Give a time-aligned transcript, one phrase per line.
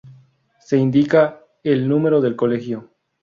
[0.59, 2.89] Se indica el número del colegio.